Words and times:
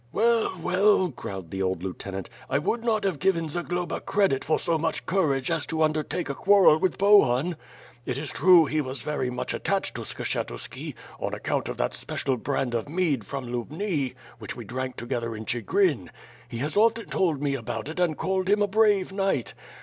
"Well, 0.11 0.57
well," 0.59 1.09
growled 1.09 1.51
the 1.51 1.61
old 1.61 1.83
lieutenant, 1.83 2.27
"I 2.49 2.57
would 2.57 2.83
not 2.83 3.03
have 3.03 3.19
given 3.19 3.49
Zagloba 3.49 3.99
credit 3.99 4.43
for 4.43 4.57
so 4.57 4.79
much 4.79 5.05
courage 5.05 5.51
as 5.51 5.67
to 5.67 5.83
under 5.83 6.01
take 6.01 6.27
a 6.27 6.33
quarrel 6.33 6.79
with 6.79 6.97
Bohun. 6.97 7.55
It 8.03 8.17
is 8.17 8.31
true 8.31 8.65
he 8.65 8.81
was 8.81 9.03
very 9.03 9.29
much 9.29 9.53
at 9.53 9.63
tached 9.63 9.93
to 9.93 10.01
Skshetuski, 10.01 10.95
on 11.19 11.35
account 11.35 11.69
of 11.69 11.77
that 11.77 11.93
special 11.93 12.35
brand 12.37 12.73
of 12.73 12.89
mead 12.89 13.27
from 13.27 13.45
Lubni, 13.45 14.15
which 14.39 14.55
we 14.55 14.65
drank 14.65 14.95
together 14.95 15.35
in 15.35 15.45
Chigrin. 15.45 16.09
He 16.49 16.57
has 16.57 16.75
often 16.75 17.05
told 17.05 17.39
me 17.39 17.53
about 17.53 17.87
it 17.87 17.99
and 17.99 18.17
called 18.17 18.49
him 18.49 18.63
a 18.63 18.67
brave 18.67 19.13
knight. 19.13 19.53